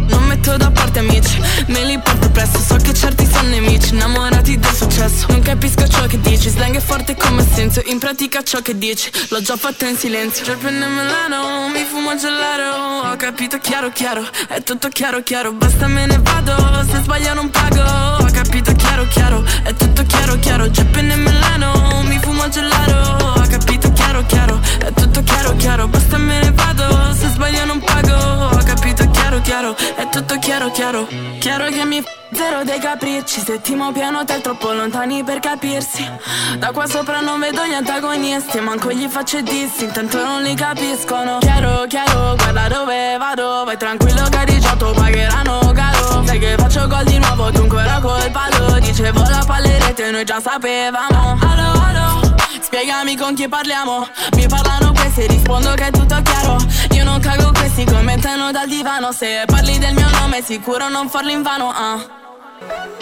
[0.09, 2.59] non metto da parte amici Me li porto presto.
[2.59, 5.27] So che certi sono nemici Innamorati del successo.
[5.29, 7.83] Non capisco ciò che dici Slang è forte come senso.
[7.87, 10.45] In pratica ciò che dici L'ho già fatto in silenzio.
[10.45, 13.07] Già prende Milano Mi fumo gelato.
[13.07, 15.53] Ho capito chiaro chiaro È tutto chiaro chiaro.
[15.53, 16.57] Basta me ne vado
[16.91, 17.81] Se sbaglio non pago.
[18.25, 20.69] Ho capito chiaro chiaro È tutto chiaro chiaro.
[20.69, 23.25] Già prende Milano Mi fumo gelato.
[23.25, 25.87] Ho capito chiaro chiaro È tutto chiaro chiaro.
[25.87, 28.57] Basta me ne vado Se sbaglio non pago.
[28.57, 31.07] Ho capito chiaro chiaro È tutto chiaro chiaro.
[31.39, 32.03] Chiaro che mi
[32.43, 33.41] zero dei capricci.
[33.41, 36.05] Settimo piano te troppo lontani per capirsi.
[36.59, 41.39] Da qua sopra non vedo gli antagonisti Manco gli faccio dissi Intanto non li capiscono.
[41.39, 46.25] Chiaro chiaro Guarda dove vado Vai tranquillo che di giotto pagheranno caro.
[46.27, 48.79] Sai che faccio gol di nuovo Tu ancora col palo.
[48.81, 51.39] Dicevo la pallerete Noi già sapevamo.
[51.41, 54.09] Allo allo Spiegami con chi parliamo.
[54.35, 56.57] Mi parlano questi rispondo che è tutto chiaro.
[56.93, 59.13] Io non cago questi commentano dal divano.
[59.13, 62.22] Se parli del mio nome sicuro non farlo in vano ah.
[62.69, 62.93] Bye.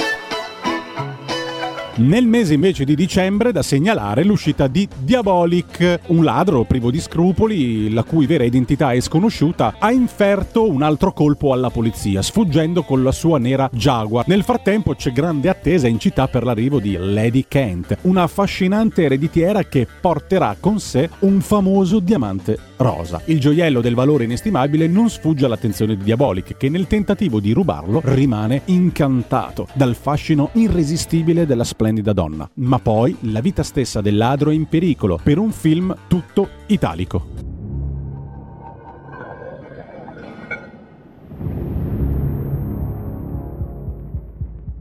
[2.01, 7.93] Nel mese invece di dicembre da segnalare l'uscita di Diabolic, un ladro privo di scrupoli,
[7.93, 13.03] la cui vera identità è sconosciuta, ha inferto un altro colpo alla polizia, sfuggendo con
[13.03, 14.27] la sua nera Jaguar.
[14.29, 19.65] Nel frattempo c'è grande attesa in città per l'arrivo di Lady Kent, una affascinante ereditiera
[19.65, 23.21] che porterà con sé un famoso diamante rosa.
[23.27, 28.01] Il gioiello del valore inestimabile non sfugge all'attenzione di Diabolic, che nel tentativo di rubarlo
[28.05, 32.49] rimane incantato dal fascino irresistibile della splendida donna.
[32.55, 37.27] Ma poi la vita stessa del ladro è in pericolo per un film tutto italico.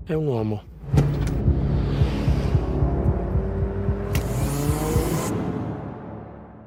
[0.05, 0.63] È un uomo.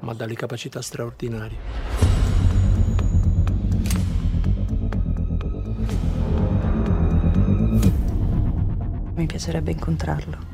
[0.00, 2.31] Ma dalle capacità straordinarie.
[9.22, 10.50] Mi piacerebbe incontrarlo.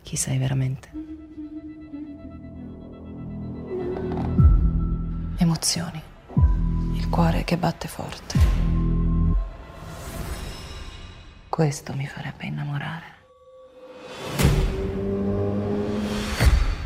[0.00, 0.90] chi sei veramente.
[5.36, 6.02] Emozioni.
[6.94, 8.38] Il cuore che batte forte.
[11.50, 13.04] Questo mi farebbe innamorare.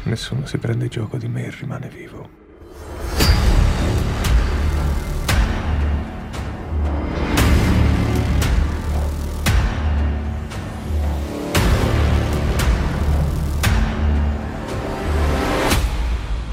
[0.02, 2.42] Nessuno si prende gioco di me e rimane vivo.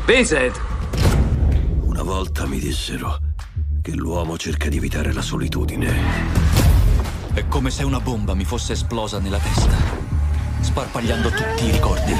[0.09, 0.59] Vincent!
[1.81, 3.19] Una volta mi dissero
[3.79, 5.95] che l'uomo cerca di evitare la solitudine.
[7.31, 9.75] È come se una bomba mi fosse esplosa nella testa,
[10.61, 12.15] sparpagliando tutti i ricordi.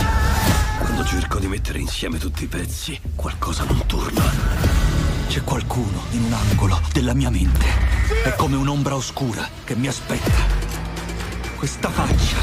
[0.78, 4.22] Quando cerco di mettere insieme tutti i pezzi, qualcosa non torna.
[5.28, 7.66] C'è qualcuno in un angolo della mia mente.
[8.24, 10.38] È come un'ombra oscura che mi aspetta.
[11.58, 12.38] Questa faccia,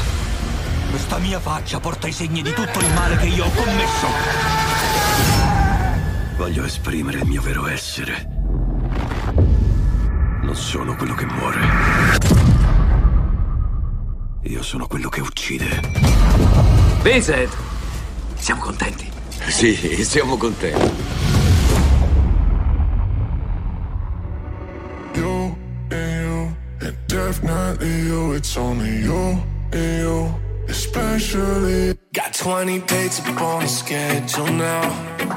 [0.89, 4.76] questa mia faccia porta i segni di tutto il male che io ho commesso.
[6.37, 8.27] Voglio esprimere il mio vero essere.
[10.43, 11.59] Non sono quello che muore.
[14.43, 15.65] Io sono quello che uccide.
[17.01, 17.55] Vincent!
[18.35, 19.09] Siamo contenti.
[19.47, 19.73] Sì,
[20.05, 20.91] siamo contenti.
[25.15, 25.57] You
[25.89, 28.33] and you, and definitely you.
[28.35, 31.97] It's only you and you, especially.
[32.13, 35.36] Got 20 dates up on the schedule now.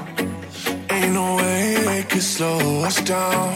[2.00, 3.52] They could slow us down.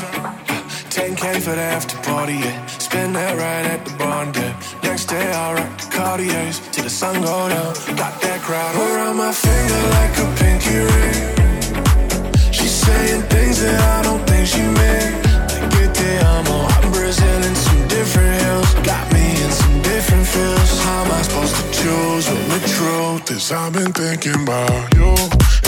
[0.93, 2.67] 10k for the after party, yeah.
[2.67, 4.53] Spend that right at the barn, yeah.
[4.83, 7.73] Next day I'll rock the Cartiers till the sun go down.
[7.97, 12.53] Got that crowd around my finger like a pinky ring.
[12.53, 15.25] She's saying things that I don't think she meant.
[15.49, 18.69] Like get te amo, I'm Brazil in some different hills.
[18.85, 20.71] Got me in some different feels.
[20.85, 25.17] How am I supposed to choose when the truth is I've been thinking about you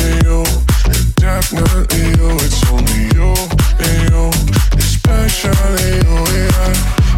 [0.05, 0.45] and you
[1.27, 2.31] definitely you.
[2.47, 3.35] It's only you
[3.83, 4.31] and you.
[6.31, 6.71] Yeah,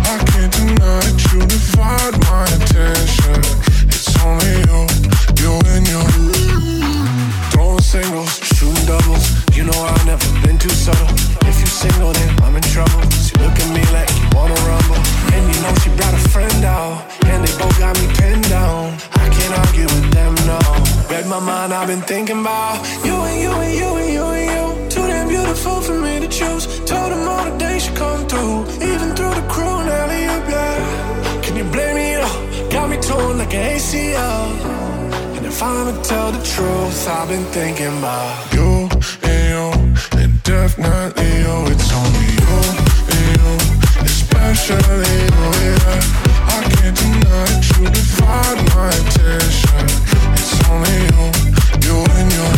[0.09, 3.41] I can't deny you divide my attention.
[3.85, 4.81] It's only you,
[5.41, 6.03] you and you.
[7.89, 8.37] Singles,
[8.85, 9.25] doubles.
[9.57, 11.09] You know I've never been too subtle.
[11.49, 13.01] If you single, then I'm in trouble.
[13.25, 15.01] She look at me like you wanna rumble.
[15.33, 17.09] And you know she brought a friend out.
[17.25, 18.93] And they both got me pinned down.
[19.15, 20.61] I can't argue with them, no.
[21.09, 22.03] Read my mind, I've been
[26.39, 26.65] choose.
[26.87, 28.57] Told them all the days she come through.
[28.91, 31.43] Even through the crew, now up, yeah.
[31.43, 32.09] Can you blame me?
[32.27, 34.47] Oh, got me torn like an ACL.
[35.37, 38.71] And if I'ma tell the truth, I've been thinking about you
[39.31, 39.67] and you,
[40.21, 41.57] and definitely you.
[41.73, 42.57] It's only you
[43.15, 43.51] and you,
[44.13, 45.47] especially you.
[45.65, 49.85] Yeah, I can't deny you divide my attention.
[50.39, 51.23] It's only you,
[51.87, 52.49] you and you.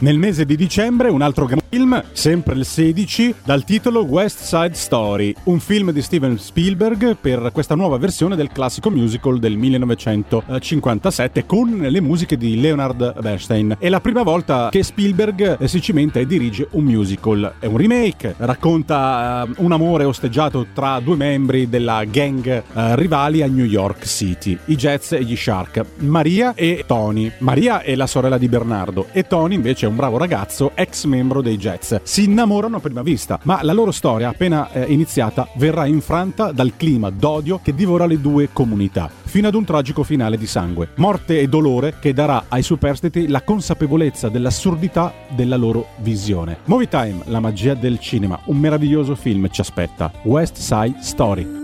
[0.00, 5.34] Nel mese di dicembre un altro film, sempre il 16, dal titolo West Side Story,
[5.44, 11.76] un film di Steven Spielberg per questa nuova versione del classico musical del 1957 con
[11.76, 13.74] le musiche di Leonard Bernstein.
[13.80, 17.54] È la prima volta che Spielberg eh, si cimenta e dirige un musical.
[17.58, 22.62] È un remake, racconta eh, un amore osteggiato tra due membri della gang eh,
[22.94, 27.32] rivali a New York City, i Jets e gli Shark, Maria e Tony.
[27.38, 31.42] Maria è la sorella di Bernardo e Tony invece è un bravo ragazzo, ex membro
[31.42, 32.00] dei Jets.
[32.02, 36.76] Si innamorano a prima vista, ma la loro storia, appena eh, iniziata, verrà infranta dal
[36.76, 40.90] clima d'odio che divora le due comunità, fino ad un tragico finale di sangue.
[40.96, 46.58] Morte e dolore che darà ai superstiti la consapevolezza dell'assurdità della loro visione.
[46.64, 50.12] Movie Time, la magia del cinema, un meraviglioso film ci aspetta.
[50.24, 51.62] West Side Story.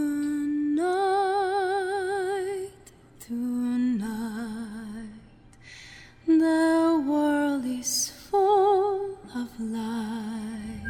[6.26, 10.88] The world is full of light.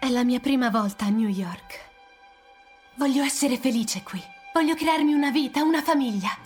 [0.00, 1.86] È la mia prima volta a New York.
[2.96, 4.20] Voglio essere felice qui.
[4.52, 6.36] Voglio crearmi una vita, una famiglia.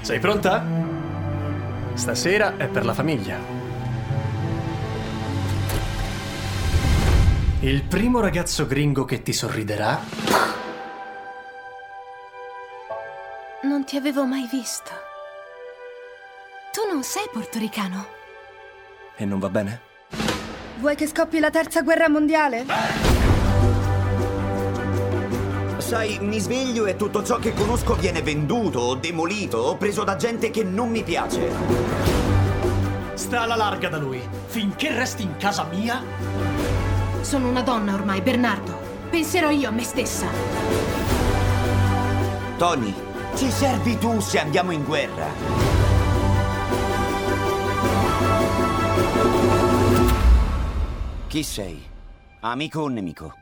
[0.00, 0.66] Sei pronta?
[1.94, 3.38] Stasera è per la famiglia.
[7.60, 10.53] Il primo ragazzo gringo che ti sorriderà
[13.64, 14.90] Non ti avevo mai visto.
[16.72, 18.06] Tu non sei portoricano.
[19.16, 19.80] e non va bene?
[20.78, 22.66] Vuoi che scoppi la terza guerra mondiale?
[25.78, 30.16] Sai, mi sveglio e tutto ciò che conosco viene venduto o demolito o preso da
[30.16, 31.52] gente che non mi piace.
[33.14, 34.20] Sta alla larga da lui.
[34.46, 36.02] Finché resti in casa mia,
[37.20, 38.78] Sono una donna ormai, Bernardo.
[39.08, 40.26] Penserò io a me stessa.
[42.58, 42.94] Tony,
[43.36, 45.26] ci servi tu se andiamo in guerra.
[51.26, 51.82] Chi sei?
[52.40, 53.34] Amico o nemico?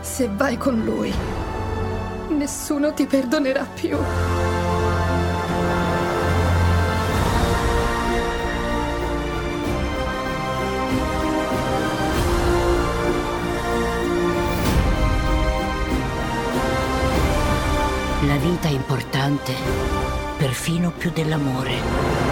[0.00, 1.12] Se vai con lui,
[2.30, 3.96] nessuno ti perdonerà più.
[18.72, 19.52] Importante,
[20.38, 22.31] perfino più dell'amore.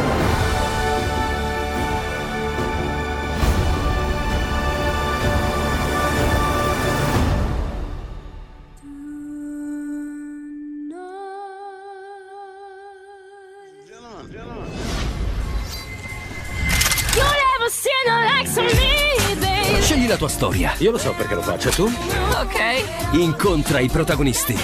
[20.40, 20.72] Storia.
[20.78, 21.68] Io lo so perché lo faccio.
[21.68, 21.84] Tu?
[21.84, 23.10] Ok.
[23.10, 24.54] Incontra i protagonisti.
[24.54, 24.58] E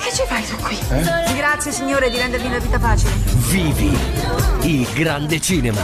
[0.00, 0.78] che ci fai tu qui?
[0.88, 1.34] Eh?
[1.34, 3.12] Grazie signore di rendermi la vita facile.
[3.50, 3.94] Vivi
[4.62, 5.82] il grande cinema.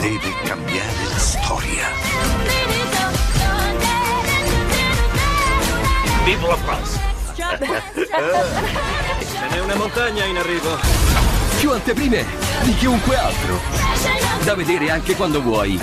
[0.00, 1.86] Devi cambiare la storia.
[6.24, 6.98] Vive la France.
[9.20, 10.78] Ce n'è una montagna in arrivo.
[11.58, 12.24] Più anteprime
[12.62, 13.60] di chiunque altro.
[14.44, 15.78] Da vedere anche quando vuoi.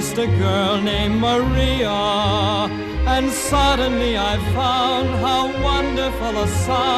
[0.00, 1.90] Kissed a girl named Maria,
[3.14, 6.89] and suddenly I've found how wonderful a sound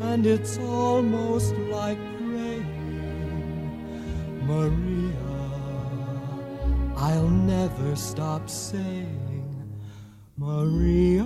[0.00, 2.66] and it's almost like praying.
[4.42, 5.14] Maria,
[6.96, 9.76] I'll never stop saying,
[10.36, 11.24] Maria.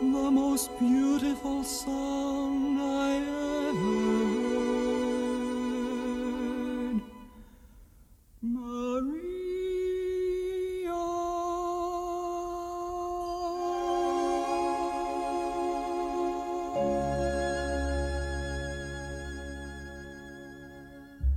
[0.00, 2.65] The most beautiful song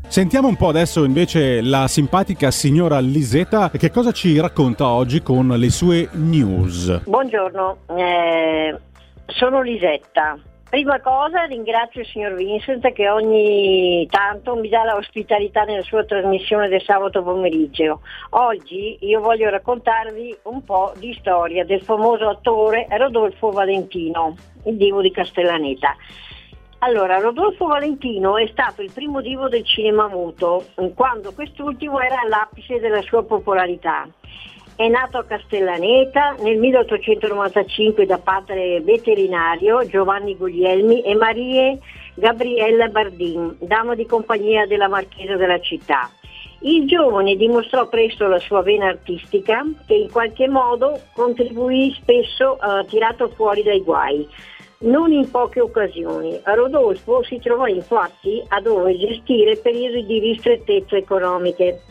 [0.10, 5.47] Sentiamo un po' adesso invece la simpatica signora Lisetta che cosa ci racconta oggi con
[5.47, 7.03] le sue news.
[7.05, 8.76] Buongiorno, eh,
[9.28, 10.36] sono Lisetta.
[10.68, 16.70] Prima cosa ringrazio il signor Vincent che ogni tanto mi dà l'ospitalità nella sua trasmissione
[16.70, 18.01] del sabato pomeriggio.
[18.32, 24.36] Oggi io voglio raccontarvi un po' di storia del famoso attore Rodolfo Valentino,
[24.66, 25.95] il divo di Castellaneta.
[26.82, 30.63] Allora, Rodolfo Valentino è stato il primo divo del cinema muto,
[30.95, 34.07] quando quest'ultimo era all'apice della sua popolarità.
[34.77, 41.80] È nato a Castellaneta nel 1895 da padre veterinario Giovanni Guglielmi e Marie
[42.15, 46.09] Gabriella Bardin, dama di compagnia della marchesa della città.
[46.61, 52.86] Il giovane dimostrò presto la sua vena artistica che in qualche modo contribuì spesso a
[52.86, 54.27] tirato fuori dai guai.
[54.82, 56.39] Non in poche occasioni.
[56.41, 61.82] Rodolfo si trovò infatti a dover gestire periodi di ristrettezze economiche.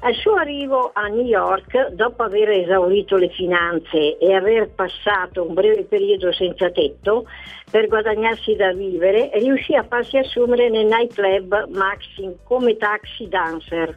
[0.00, 5.54] Al suo arrivo a New York, dopo aver esaurito le finanze e aver passato un
[5.54, 7.24] breve periodo senza tetto
[7.70, 13.96] per guadagnarsi da vivere, riuscì a farsi assumere nel nightclub Maxim come taxi dancer,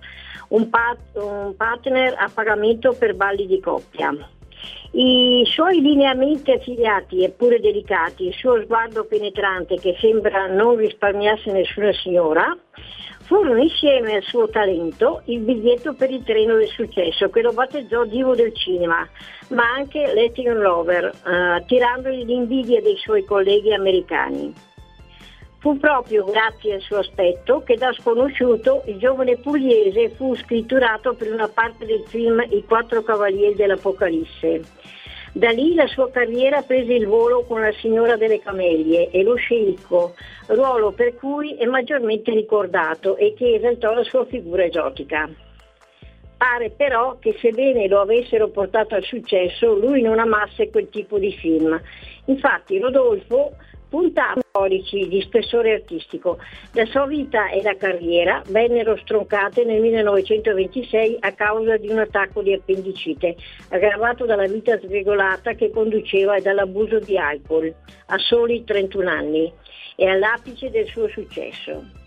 [0.50, 4.16] un, pat- un partner a pagamento per balli di coppia.
[4.92, 11.92] I suoi lineamenti affiliati eppure delicati, il suo sguardo penetrante che sembra non risparmiasse nessuna
[11.94, 12.58] signora,
[13.24, 18.06] furono insieme al suo talento il biglietto per il treno del successo che lo battezzò
[18.06, 19.08] divo del cinema,
[19.50, 24.67] ma anche Latin Lover, eh, tirandogli l'invidia dei suoi colleghi americani.
[25.60, 31.34] Fu proprio grazie al suo aspetto che da sconosciuto il giovane pugliese fu scritturato per
[31.34, 34.62] una parte del film I quattro cavalieri dell'Apocalisse.
[35.34, 39.36] Da lì la sua carriera prese il volo con la signora delle camelie e lo
[39.36, 40.14] sceicco,
[40.48, 45.28] ruolo per cui è maggiormente ricordato e che esaltò la sua figura esotica.
[46.38, 51.32] Pare però che sebbene lo avessero portato al successo, lui non amasse quel tipo di
[51.34, 51.80] film.
[52.26, 53.56] Infatti Rodolfo
[53.90, 56.38] puntava storici di spessore artistico.
[56.74, 62.42] La sua vita e la carriera vennero stroncate nel 1926 a causa di un attacco
[62.42, 63.36] di appendicite,
[63.70, 67.74] aggravato dalla vita sregolata che conduceva e dall'abuso di alcol,
[68.08, 69.52] a soli 31 anni
[69.96, 72.06] e all'apice del suo successo.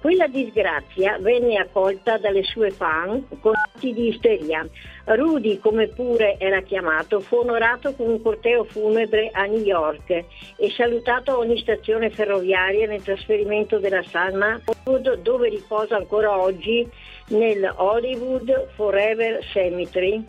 [0.00, 4.64] Quella disgrazia venne accolta dalle sue fan con atti di isteria.
[5.04, 10.10] Rudy, come pure era chiamato, fu onorato con un corteo funebre a New York
[10.56, 14.60] e salutato a ogni stazione ferroviaria nel trasferimento della salma,
[15.20, 16.88] dove riposa ancora oggi
[17.30, 20.24] nel Hollywood Forever Cemetery.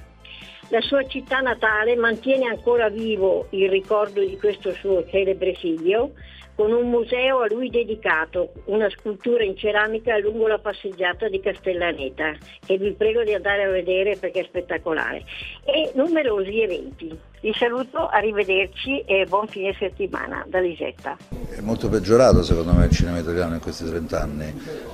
[0.70, 6.11] La sua città natale mantiene ancora vivo il ricordo di questo suo celebre figlio,
[6.60, 12.36] con un museo a lui dedicato, una scultura in ceramica lungo la passeggiata di Castellaneta,
[12.66, 15.24] che vi prego di andare a vedere perché è spettacolare,
[15.64, 17.18] e numerosi eventi.
[17.39, 21.16] Vi saluto, arrivederci e buon fine settimana da Lisetta.
[21.49, 24.47] È molto peggiorato secondo me il cinema italiano in questi 30 anni,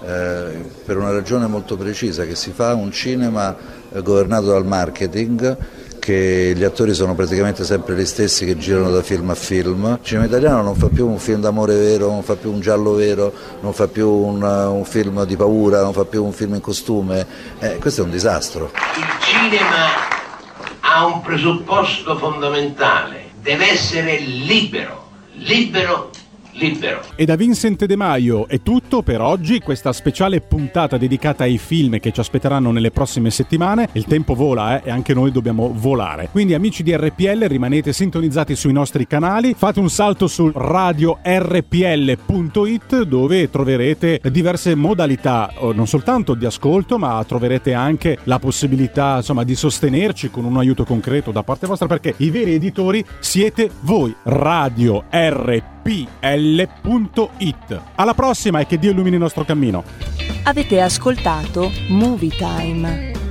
[0.05, 3.57] eh, per una ragione molto precisa, che si fa un cinema
[3.91, 5.57] eh, governato dal marketing
[5.99, 9.97] che gli attori sono praticamente sempre gli stessi che girano da film a film.
[9.99, 12.93] Il cinema italiano non fa più un film d'amore vero, non fa più un giallo
[12.93, 16.61] vero, non fa più un, un film di paura, non fa più un film in
[16.61, 17.25] costume.
[17.59, 18.71] Eh, questo è un disastro.
[18.95, 20.13] Il cinema
[20.81, 26.11] ha un presupposto fondamentale, deve essere libero, libero
[26.55, 27.01] libero.
[27.15, 31.99] E da Vincent De Maio è tutto per oggi, questa speciale puntata dedicata ai film
[31.99, 33.89] che ci aspetteranno nelle prossime settimane.
[33.93, 36.29] Il tempo vola eh, e anche noi dobbiamo volare.
[36.31, 43.01] Quindi amici di RPL rimanete sintonizzati sui nostri canali, fate un salto sul radio rpl.it
[43.03, 49.43] dove troverete diverse modalità oh, non soltanto di ascolto ma troverete anche la possibilità insomma
[49.43, 54.13] di sostenerci con un aiuto concreto da parte vostra perché i veri editori siete voi.
[54.23, 57.81] Radio RPL pl.it.
[57.93, 59.83] Alla prossima e che Dio illumini il nostro cammino.
[60.45, 63.24] Avete ascoltato Movie Time.